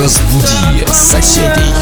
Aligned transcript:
Разбуди 0.00 0.86
соседей. 0.94 1.74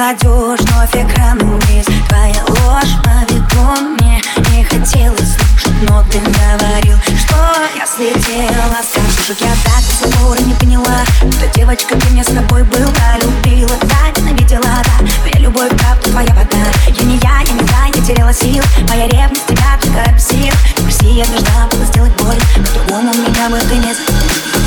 кладешь 0.00 0.60
вновь 0.60 0.94
экран 0.94 1.38
вниз. 1.38 1.84
Твоя 2.08 2.42
ложь 2.48 2.96
по 3.04 3.30
веку 3.30 3.80
мне. 3.82 4.18
Не 4.50 4.64
хотелось 4.64 5.36
слушать 5.36 5.74
Но 5.82 6.02
ты 6.10 6.18
говорил, 6.20 6.96
что 7.18 7.36
я 7.76 7.86
слетела 7.86 8.80
Скажешь, 8.82 9.36
я 9.40 9.52
так 9.62 9.82
до 9.84 10.08
сих 10.08 10.18
пор 10.18 10.40
не 10.40 10.54
поняла 10.54 11.04
Что 11.18 11.46
девочка, 11.54 11.98
ты 11.98 12.08
мне 12.10 12.24
с 12.24 12.28
тобой 12.28 12.62
была 12.64 13.18
Любила, 13.20 13.76
да, 13.82 14.20
ненавидела, 14.20 14.62
да 14.62 15.06
Моя 15.22 15.38
любовь, 15.38 15.68
правда, 15.68 16.10
твоя 16.10 16.34
вода. 16.34 16.64
Я 16.86 17.04
не 17.04 17.16
я, 17.16 17.40
я 17.46 17.52
не 17.52 17.66
та, 17.66 17.84
я 17.94 18.02
теряла 18.02 18.32
сил. 18.32 18.62
Моя 18.88 19.06
ревность 19.06 19.46
тебя 19.46 19.78
только 19.82 20.10
обсил 20.10 20.52
Спроси, 20.78 21.12
я 21.12 21.26
должна 21.26 21.66
была 21.70 21.84
сделать 21.84 22.12
боль. 22.16 22.40
По-другому 22.56 23.12
меня 23.12 23.50
бы 23.50 23.58
ты 23.68 23.76
не 23.76 23.92
заметил 23.92 24.59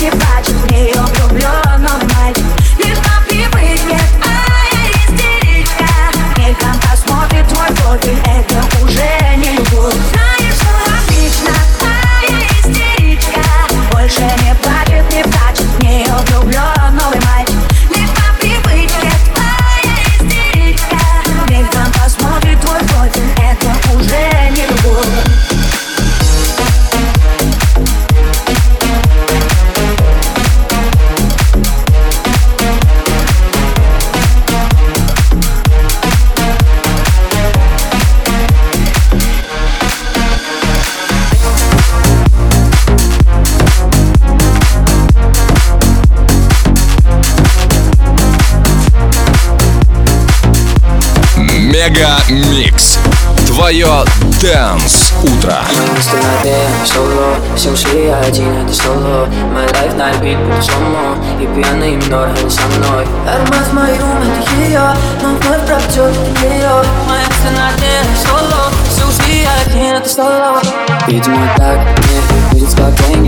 погибать 0.00 0.39
Дэнс 54.50 55.12
Утро. 55.22 55.58
соло 56.84 57.36
Все 57.54 57.70
ушли, 57.70 58.06
я 58.06 58.18
один, 58.18 58.52
это 58.64 58.74
соло 58.74 59.28
My 59.54 59.64
life 59.74 59.96
на 59.96 60.10
репит, 60.10 60.38
будто 60.38 60.60
сломо 60.60 61.14
И 61.40 61.46
пьяный 61.46 61.94
минор, 61.94 62.30
не 62.30 62.50
со 62.50 62.62
мной 62.62 63.06
Аромат 63.28 63.68
в 63.68 63.74
мой 63.74 63.96
рум, 63.96 64.18
это 64.22 64.60
ее 64.60 64.80
Но 65.22 65.28
вновь 65.28 65.66
пропадет, 65.66 66.16
ее 66.42 66.82
Моя 67.06 67.26
мысль 67.28 67.56
на 67.56 67.70
дне, 67.78 68.02
соло 68.24 68.72
Все 68.90 69.06
ушли, 69.06 69.46
один, 69.66 69.94
это 69.94 70.08
соло 70.08 70.60
Видимо 71.06 71.48
так 71.56 71.78
мне 71.98 72.50
будет 72.50 72.70
спокойнее 72.70 73.19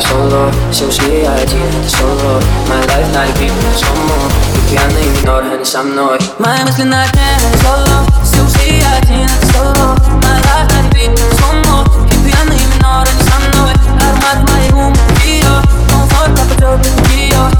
соло 0.00 0.50
Все 0.70 0.86
ушли, 0.86 1.22
я 1.22 1.34
один, 1.34 1.72
соло 1.88 2.40
My 2.68 2.84
life 2.86 3.12
на 3.14 3.26
репит, 3.26 3.52
сломо 3.76 4.30
И 4.54 4.70
пьяный 4.70 5.06
минор, 5.20 5.44
не 5.58 5.64
со 5.64 5.82
мной 5.82 6.18
Мои 6.38 6.62
мысли 6.62 6.82
на 6.82 7.06
дне, 7.08 7.38
соло 7.62 8.04
Все 8.22 8.42
ушли, 8.42 8.78
я 8.80 8.96
один, 8.96 9.28
соло 9.52 9.96
My 10.22 10.40
life 10.42 10.72
на 10.72 10.88
репит, 10.88 11.18
сломо 11.38 11.84
И 12.06 12.16
пьяный 12.24 12.58
минор, 12.74 13.06
не 13.06 13.22
со 13.30 13.38
мной 13.38 13.72
Аромат 14.00 14.50
моей 14.50 14.70
ум, 14.72 14.94
ее 15.24 15.44
Но 15.90 16.06
вновь 16.06 16.58
пропадет 16.58 16.86
ее 17.10 17.53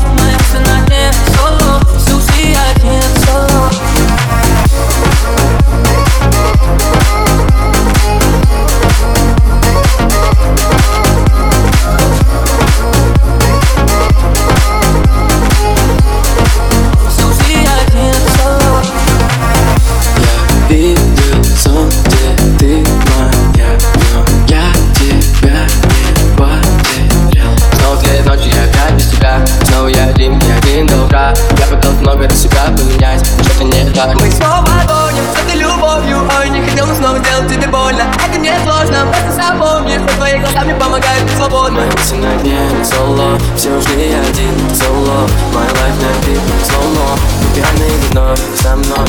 Мои 41.55 41.71
мысли 41.71 42.17
на 42.17 42.35
дне, 42.39 42.69
не 42.77 42.85
соло. 42.85 43.39
Все 43.57 43.71
ушли, 43.77 44.13
один, 44.13 44.75
соло. 44.75 45.29
My 45.55 45.65
life 45.71 46.01
на 46.03 46.27
бит, 46.27 46.41
сломо 46.67 47.17
И 47.43 47.55
пьяный 47.55 47.95
вновь 48.11 48.41
со 48.61 48.75
мной 48.75 49.07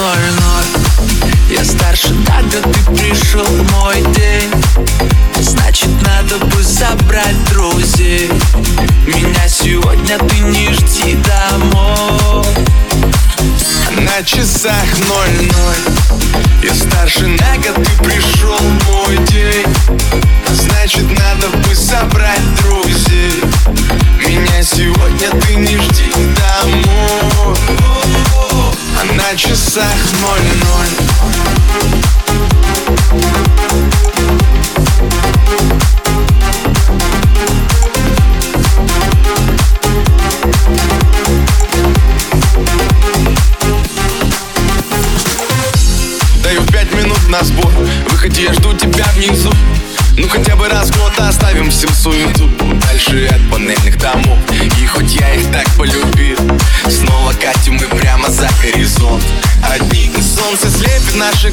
часах 0.00 0.16
ноль-ноль 0.16 0.82
Я 1.50 1.64
старше, 1.64 2.14
когда 2.26 2.60
ты 2.60 2.92
пришел 2.92 3.46
мой 3.72 4.00
день. 4.14 4.50
Значит, 5.40 5.90
надо 6.02 6.44
бы 6.46 6.62
собрать 6.62 7.36
друзей. 7.50 8.30
Меня 9.06 9.48
сегодня 9.48 10.18
ты 10.18 10.38
не 10.40 10.72
жди 10.72 11.16
домой 11.16 12.46
На 13.96 14.22
часах 14.24 14.84
ноль-ноль. 15.08 15.94
Я 16.62 16.74
старше 16.74 17.26
на 17.26 17.56
год, 17.56 17.74
ты 17.76 18.04
пришел 18.04 18.58
мой 18.88 19.16
день. 19.26 19.66
Значит, 20.52 21.04
надо 21.18 21.48
бы 21.56 21.74
собрать 21.74 22.54
друзей. 22.56 23.42
Меня 24.26 24.62
сегодня 24.62 25.30
ты 25.40 25.54
не 25.54 25.76
жди 25.76 26.12
домой. 26.36 27.56
А 29.00 29.04
на 29.14 29.36
часах 29.36 29.94
ноль-ноль 30.20 31.59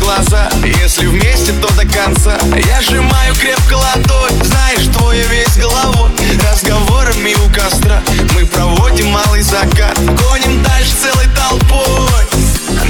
глаза. 0.07 0.49
Если 0.63 1.05
вместе, 1.05 1.51
то 1.51 1.67
до 1.73 1.85
конца. 1.85 2.37
Я 2.65 2.81
сжимаю 2.81 3.35
крепко 3.35 3.73
ладонь 3.73 4.43
Знаешь, 4.43 4.87
твой 4.95 5.19
весь 5.23 5.57
головой. 5.57 6.11
Разговорами 6.49 7.35
у 7.45 7.53
костра 7.53 8.01
Мы 8.33 8.45
проводим 8.45 9.09
малый 9.09 9.41
закат. 9.41 9.97
Гоним 9.97 10.63
дальше 10.63 10.93
целой 11.01 11.27
толпой. 11.35 12.23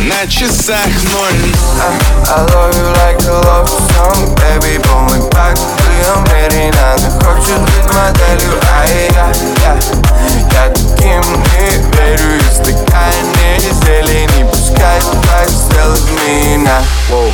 На 0.07 0.27
часах 0.27 0.87
ноль. 1.11 1.53
I 2.29 2.45
love 2.51 2.75
you 2.75 2.87
like 2.93 3.19
a 3.25 3.41
love 3.47 3.67
song 3.67 4.35
Baby, 4.35 4.79
pull 4.83 5.07
me 5.09 5.19
Ты 5.77 6.11
уверена, 6.11 6.95
ты 6.97 7.25
хочешь 7.25 7.57
быть 7.57 7.93
моделью 7.93 8.59
А 8.61 8.85
я, 8.85 9.31
я, 9.63 9.79
я 10.51 10.69
таким 10.69 11.21
не 11.33 11.97
верю 11.97 12.35
Если 12.35 12.73
такая 12.73 13.23
не 13.37 14.56
не 14.77 14.99
пускай 14.99 15.01
так 15.27 15.49
сделать 15.49 16.03
меня 16.27 16.81
Воу. 17.09 17.31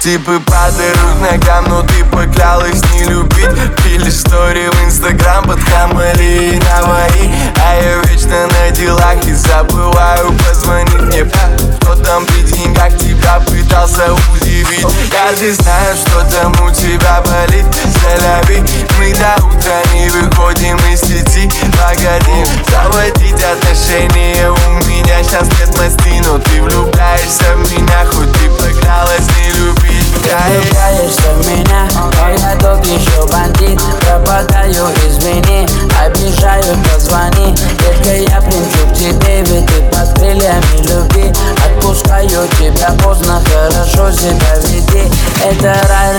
Типы 0.00 0.40
падают 0.40 0.96
ногам, 1.20 1.66
но 1.68 1.82
ты 1.82 2.04
поклялась 2.04 2.82
не 2.94 3.04
любить 3.04 3.50
Пили 3.84 4.08
истории 4.08 4.68
в 4.68 4.84
инстаграм 4.86 5.44
под 5.44 5.60
хамали 5.60 6.54
и 6.54 6.58
навари 6.58 7.30
А 7.62 7.74
я 7.74 7.96
вечно 8.04 8.46
на 8.46 8.70
делах 8.70 9.22
и 9.26 9.34
забываю 9.34 10.32
позвонить 10.38 11.02
мне 11.02 11.24
Кто 11.82 11.96
там 11.96 12.24
при 12.24 12.42
деньгах 12.44 12.96
тебя 12.96 13.40
пытался 13.40 14.14
удивить 14.32 14.86
Я 15.12 15.36
же 15.36 15.52
знаю, 15.52 15.94
что 15.94 16.24
там 16.30 16.52
у 16.66 16.70
тебя 16.70 17.09
ты 26.50 26.62
влюбляешься 26.62 27.44
в 27.56 27.72
меня 27.72 28.04
Хоть 28.12 28.32
ты 28.32 28.50
поклялась 28.50 29.26
не 29.38 29.52
любить 29.52 30.06
Ты 30.22 30.30
влюбляешься 30.30 31.30
в 31.36 31.48
меня, 31.48 31.88
но 31.94 32.30
я 32.30 32.56
тот 32.56 32.84
еще 32.84 33.26
бандит. 33.26 33.80
Пропадаю, 34.00 34.86
извини, 35.06 35.66
обижаю, 35.98 36.76
позвони 36.92 37.54
Детка, 37.54 38.14
я 38.16 38.40
примчу 38.40 38.86
к 38.90 38.94
тебе, 38.94 39.42
ведь 39.42 39.66
ты 39.66 39.82
под 39.90 40.14
крыльями 40.18 40.88
любви 40.88 41.32
Отпускаю 41.64 42.48
тебя 42.58 42.90
поздно, 43.02 43.42
хорошо 43.46 44.10
себя 44.12 44.56
веди. 44.64 45.10
Это 45.44 45.74
рай 45.88 46.10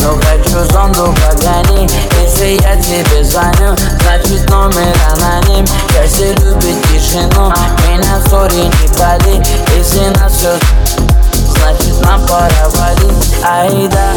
но 0.00 0.14
хочу 0.14 0.64
зонду 0.72 1.14
погони. 1.20 1.88
Если 2.22 2.60
я 2.62 2.76
тебе 2.76 3.24
звоню, 3.24 3.76
значит 4.00 4.48
номер 4.48 4.94
аноним. 5.12 5.66
Счастье 5.92 6.32
любит 6.34 6.80
тишину, 6.88 7.52
меня 7.88 8.18
в 8.24 8.54
не 8.54 8.70
пали 8.96 9.37
Нас 10.16 10.32
все 10.32 10.58
значит 11.34 12.00
нам 12.00 12.26
пора 12.26 12.48
валить. 12.74 13.34
Ай 13.44 13.88
да. 13.88 14.14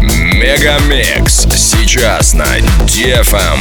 Мегамикс. 0.00 1.46
Сейчас 1.54 2.32
на 2.34 2.58
DFM. 2.86 3.60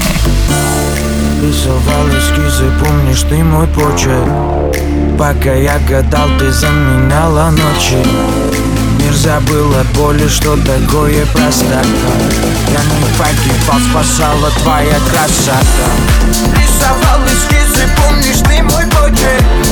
Рисовал 1.41 2.07
эскизы, 2.09 2.71
помнишь 2.83 3.21
ты 3.29 3.35
мой 3.43 3.67
почерк? 3.67 4.27
Пока 5.19 5.53
я 5.53 5.77
гадал, 5.87 6.29
ты 6.39 6.51
заменяла 6.51 7.51
ночи 7.51 8.52
Мир 9.13 9.19
забыл 9.19 9.75
боли, 9.95 10.27
что 10.27 10.57
такое 10.57 11.25
простота. 11.27 11.83
Я 12.71 12.83
не 12.97 13.05
погибал, 13.17 13.79
спасала 13.91 14.49
твоя 14.61 14.97
красота. 15.11 15.89
Рисовал 16.57 17.21
эскизы, 17.27 17.87
помнишь 17.95 18.39
ты 18.39 18.63
мой 18.63 18.85
почерк 18.87 19.62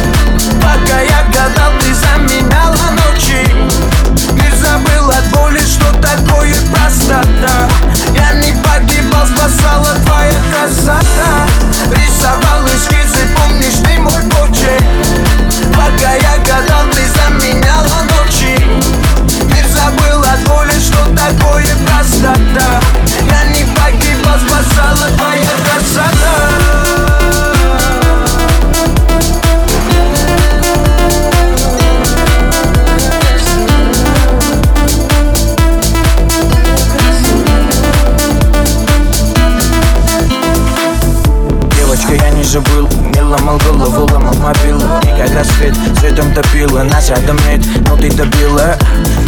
Не 42.52 42.56
забыл 42.56 42.90
Не 43.16 43.22
ломал 43.22 43.58
голову, 43.60 44.06
ломал 44.12 44.34
мобилу 44.34 44.82
И 45.04 45.08
как 45.18 45.34
рассвет 45.34 45.74
светом 45.98 46.34
топила 46.34 46.84
Нас 46.84 47.08
рядом 47.08 47.38
нет, 47.48 47.62
но 47.88 47.96
ты 47.96 48.12
добила 48.12 48.76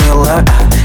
Мила, 0.05 0.43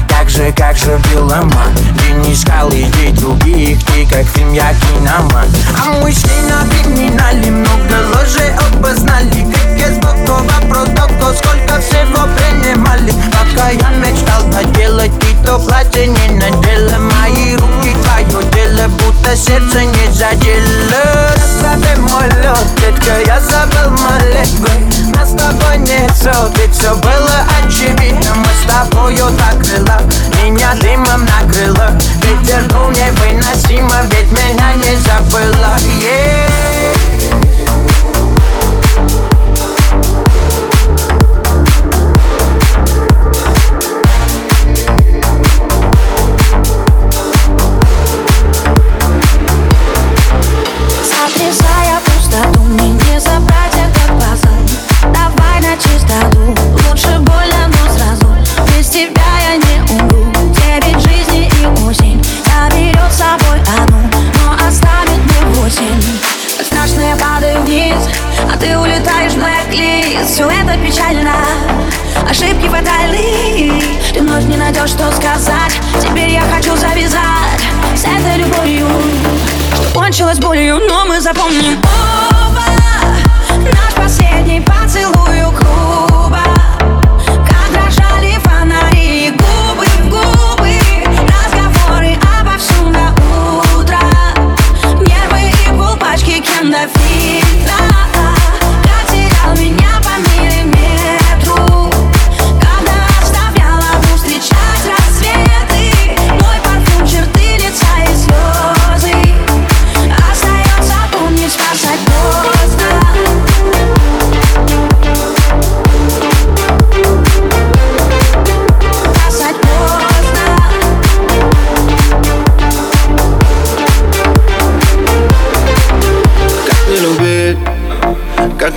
как 0.09 0.29
же, 0.29 0.51
как 0.51 0.77
же 0.77 0.99
била 1.09 1.35
ман 1.35 1.75
Ты 1.97 2.11
не 2.13 2.33
искал 2.33 2.69
идей 2.69 3.11
других 3.11 3.79
Ты 3.85 4.05
как 4.05 4.25
фильм, 4.27 4.53
я 4.53 4.73
киноман 4.73 5.47
А 5.77 5.91
мы 6.01 6.11
шли 6.11 6.41
на 6.49 6.67
криминале 6.69 7.51
Много 7.51 8.15
ложей 8.15 8.53
опознали. 8.55 9.47
Как 9.51 9.89
из 9.89 9.97
бокова 9.97 10.59
продуктов 10.69 11.37
Сколько 11.37 11.81
всего 11.81 12.27
принимали. 12.35 13.13
Пока 13.31 13.69
я 13.69 13.89
мечтал 13.89 14.45
наделать 14.47 15.11
Ты 15.19 15.27
то 15.45 15.59
платье 15.59 16.07
не 16.07 16.35
надела. 16.35 16.97
Мои 16.97 17.55
руки 17.55 17.95
твое 18.03 18.43
дело 18.53 18.87
Будто 18.87 19.35
сердце 19.35 19.85
не 19.85 20.11
задело. 20.11 21.33
Расправь 21.35 21.97
мой 21.97 22.27
лед, 22.41 22.67
детка, 22.77 23.19
я 23.25 23.39
забыл 23.39 23.91
молитвы. 23.91 24.69
Нас 25.15 25.31
с 25.31 25.35
тобой 25.35 25.77
нет 25.79 26.11
ссор, 26.15 26.49
ведь 26.55 26.75
все 26.75 26.95
было 26.95 27.45
очевидно 27.61 27.88
страшно 66.89 67.01
я 67.01 67.15
падаю 67.15 67.61
вниз, 67.61 67.95
а 68.51 68.57
ты 68.57 68.77
улетаешь 68.77 69.33
в 69.33 69.37
блэк-лист 69.37 70.33
Все 70.33 70.45
это 70.45 70.77
печально, 70.77 71.35
ошибки 72.29 72.67
фатальны. 72.67 73.81
Ты 74.13 74.21
вновь 74.21 74.45
не 74.45 74.57
найдешь, 74.57 74.89
что 74.89 75.11
сказать. 75.11 75.73
Теперь 76.01 76.29
я 76.29 76.41
хочу 76.41 76.75
завязать 76.75 77.61
с 77.95 78.03
этой 78.03 78.37
любовью 78.37 78.87
что 79.73 79.99
кончилось 79.99 80.39
болью, 80.39 80.79
но 80.87 81.05
мы 81.05 81.21
запомним. 81.21 81.79
Оба 82.47 82.63
Наш 83.57 83.93
последний 83.95 84.61
поцелуй 84.61 85.28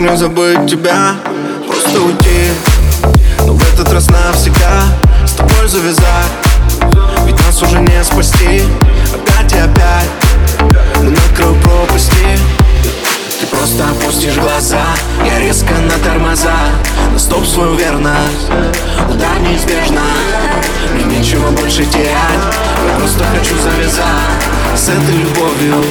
как 0.02 0.10
не 0.10 0.16
забыть 0.16 0.70
тебя. 0.70 1.14
Просто 1.66 2.00
уйти, 2.00 2.50
но 3.46 3.54
в 3.54 3.72
этот 3.72 3.92
раз 3.92 4.08
навсегда. 4.08 4.82
С 5.26 5.32
тобой 5.32 5.68
завязать, 5.68 6.32
ведь 7.24 7.38
нас 7.46 7.62
уже 7.62 7.80
не 7.80 8.02
спасти. 8.04 8.62
Опять 9.14 9.52
и 9.52 9.58
опять, 9.58 10.08
мы 10.98 11.10
на 11.10 11.36
краю 11.36 11.54
пропасти. 11.62 12.38
Ты 13.40 13.46
просто 13.46 13.84
опустишь 13.90 14.36
глаза, 14.36 14.84
я 15.24 15.40
резко 15.40 15.74
на 15.74 15.98
тормоза. 16.04 16.56
На 17.12 17.18
стоп 17.18 17.46
свою 17.46 17.74
верность, 17.74 18.48
удар 19.10 19.38
неизбежно. 19.40 20.00
Мне 20.94 21.18
нечего 21.18 21.50
больше 21.50 21.84
терять, 21.84 22.54
я 22.86 22.98
просто 22.98 23.24
хочу 23.24 23.56
завязать 23.58 24.76
С 24.76 24.88
этой 24.88 25.16
любовью, 25.16 25.82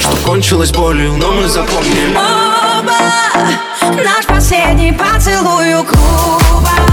что 0.00 0.16
кончилось 0.24 0.72
болью, 0.72 1.12
но 1.16 1.32
мы 1.32 1.48
запомним 1.48 2.16
оба 2.82 4.02
Наш 4.04 4.26
последний 4.26 4.92
поцелуй 4.92 5.74
у 5.74 5.84
клуба 5.84 6.91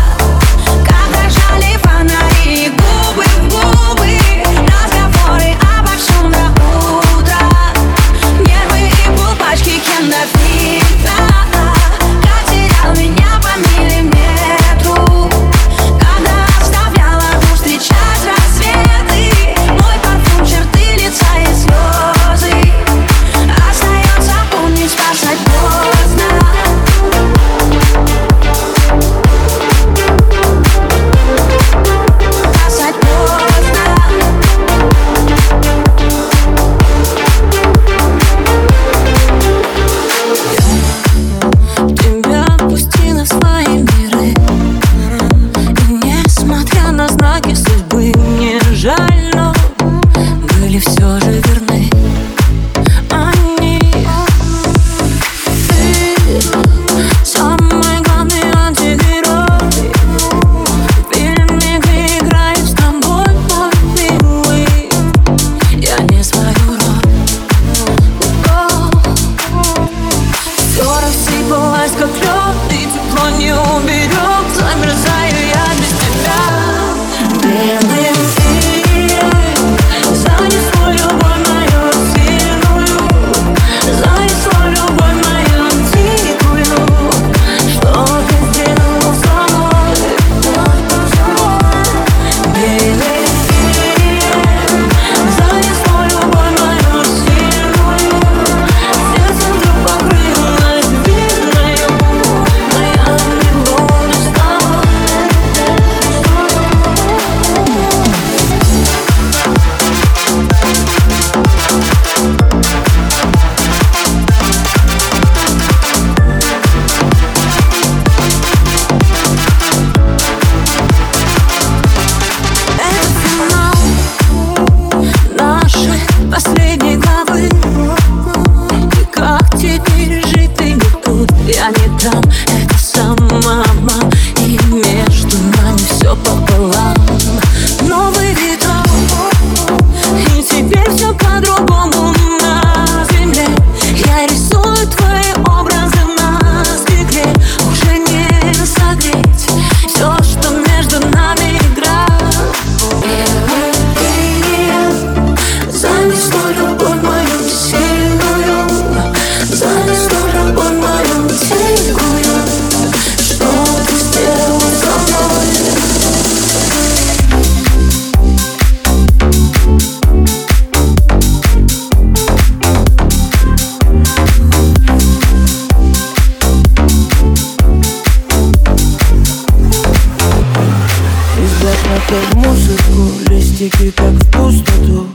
Букетики 183.60 183.92
как 183.92 184.12
в 184.12 184.32
пустоту. 184.32 185.08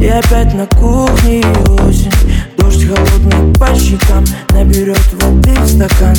И 0.00 0.06
опять 0.06 0.54
на 0.54 0.66
кухне 0.66 1.42
осень 1.80 2.12
Дождь 2.56 2.86
холодный 2.86 3.52
по 3.54 3.74
щекам 3.74 4.24
Наберет 4.50 5.00
воды 5.14 5.50
в 5.58 5.66
стакан. 5.66 6.16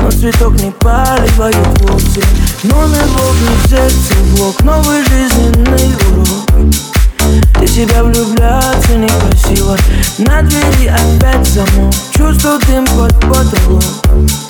Но 0.00 0.10
цветок 0.10 0.52
не 0.62 0.70
поливают 0.70 1.56
вовсе 1.80 2.22
Номер 2.64 3.04
в 3.06 3.68
сердце 3.68 4.14
блок 4.36 4.62
Новый 4.64 5.02
жизненный 5.04 5.94
урок. 6.10 6.50
Ты 7.58 7.66
себя 7.66 8.02
влюбляться 8.02 8.96
некрасиво 8.96 9.76
На 10.18 10.42
двери 10.42 10.88
опять 10.88 11.46
замок 11.46 11.94
Чувствую 12.16 12.58
дым 12.66 12.86
под 12.86 13.18
потолок 13.20 14.49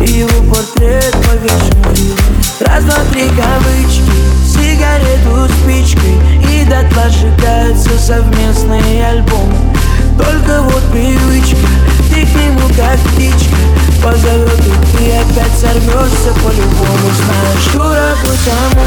И 0.00 0.20
его 0.20 0.52
портрет 0.52 1.12
повешен 1.12 1.82
криво 1.82 2.18
Раз, 2.60 2.84
два, 2.84 2.96
три 3.12 3.28
кавычки 3.30 4.02
Сигарету 4.46 5.48
спичкой 5.60 6.14
И 6.50 6.64
дотла 6.64 7.08
сжигаются 7.10 7.98
совместные 7.98 9.06
альбомы. 9.06 9.74
Только 10.16 10.62
вот 10.62 10.82
привычка 10.92 11.56
Ты 12.10 12.24
к 12.24 12.34
нему 12.34 12.68
как 12.76 12.98
птичка 13.12 13.56
Позовет 14.02 14.60
и 14.60 14.96
ты 14.96 15.12
опять 15.16 15.58
сорвешься 15.58 16.32
по-любому 16.42 17.08
Знаешь, 17.16 17.72
дура, 17.72 18.14
потому 18.22 18.86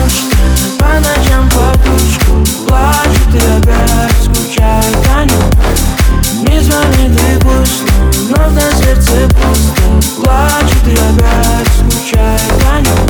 По 0.78 1.00
ночам 1.00 1.50
подушку 1.50 2.68
Плачет 2.68 3.34
и 3.34 3.38
опять 3.60 4.24
скучает 4.24 4.98
о 5.16 5.26
нем 5.26 6.48
Не 6.48 6.62
звонит 6.62 7.20
и 7.20 7.40
пусть, 7.42 7.84
но 8.30 8.50
на 8.52 8.72
сердце 8.78 9.28
пусто 9.34 9.77
Плачет 10.18 10.88
и 10.88 10.94
опять 10.94 11.68
скучает 11.78 12.42
о 12.72 12.82
нем 12.82 13.08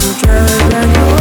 Скучает 0.00 0.74
о 0.74 0.84
нем 0.84 1.18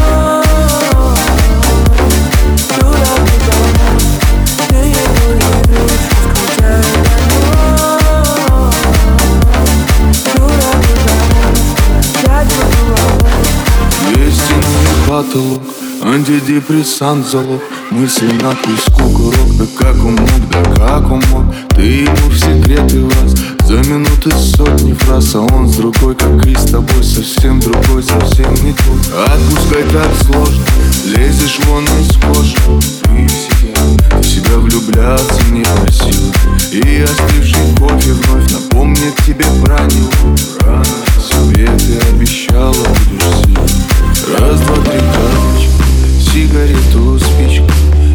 потолок 15.07 15.86
Антидепрессант 16.01 17.27
залог 17.27 17.61
Мысли 17.89 18.31
на 18.41 18.53
песку 18.55 19.09
курок 19.09 19.57
Да 19.57 19.65
как 19.77 19.95
он 19.97 20.15
мог, 20.15 20.49
да 20.51 20.63
как 20.75 21.11
он 21.11 21.23
мог? 21.31 21.45
Ты 21.75 21.81
ему 21.81 22.29
в 22.29 22.37
секреты 22.37 23.03
вас 23.03 23.33
За 23.65 23.77
минуты 23.89 24.31
сотни 24.31 24.93
фраз 24.93 25.35
А 25.35 25.41
он 25.41 25.67
с 25.67 25.75
другой, 25.75 26.15
как 26.15 26.45
и 26.45 26.55
с 26.55 26.65
тобой 26.65 27.03
Совсем 27.03 27.59
другой, 27.59 28.03
совсем 28.03 28.53
не 28.63 28.73
твой 28.73 28.99
Отпускай 29.25 29.83
так 29.91 30.11
сложно 30.25 30.63
Лезешь 31.05 31.59
вон 31.65 31.83
из 31.83 32.15
кожи. 32.17 32.55
Ты 33.03 33.27
себя, 33.29 34.19
в 34.19 34.23
себя 34.23 34.57
влюбляться 34.57 35.41
не 35.51 35.63
просил. 35.63 36.33
И 36.73 37.01
остывший 37.01 37.75
кофе 37.79 38.11
вновь 38.11 38.51
Напомнит 38.51 39.15
тебе 39.25 39.45
про 39.63 39.79
него. 39.85 40.35
Рано 40.61 40.85
себе 41.19 41.69
ты 41.77 41.97
обещала 42.09 42.73
будешь 42.73 43.39
сильной 43.45 44.39
Раз, 44.39 44.59
два, 44.59 44.75
три, 44.83 44.99
карточки 44.99 45.86
Сигарету, 46.31 47.19
спичку 47.19 47.71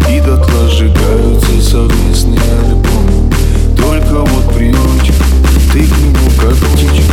И 0.08 0.20
дотла 0.20 0.68
сжигаются 0.68 1.60
совместные 1.60 2.40
альбомы. 2.64 3.30
Только 3.76 4.20
вот 4.20 4.54
привычка 4.54 5.24
Ты 5.72 5.84
к 5.84 5.98
нему 5.98 6.30
как 6.40 6.54
птичка. 6.54 7.12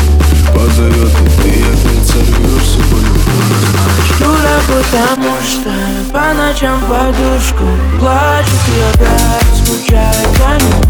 Позовет 0.54 0.94
и 0.96 1.42
ты 1.42 1.62
опять 1.62 2.08
сорвешься 2.08 2.80
по-любому 2.90 3.70
Дура, 4.20 4.60
потому 4.68 5.38
что 5.42 5.72
по 6.12 6.34
ночам 6.34 6.80
подушку 6.82 7.66
Плачет 8.00 8.64
и 8.68 8.82
опять 8.94 9.50
скучает 9.64 10.42
о 10.46 10.60
нем 10.60 10.84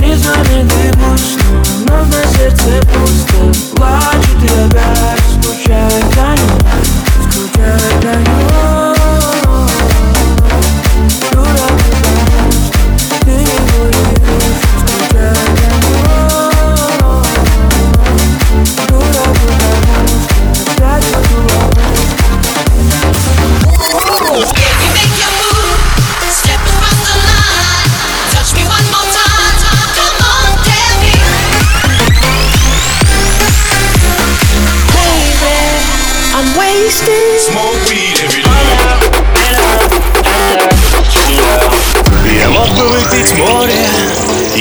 Не 0.00 0.14
звонит 0.16 0.72
и 0.72 0.96
пусто, 0.96 1.44
но 1.88 2.04
на 2.04 2.38
сердце 2.38 2.80
пусто. 2.94 3.76
Плачет 3.76 4.42
и 4.42 4.46
опять 4.66 5.20
скучает 5.42 6.18
о 6.18 6.36
нем 6.36 6.58
Скучает 7.30 8.04
о 8.04 8.16
нем 8.16 8.49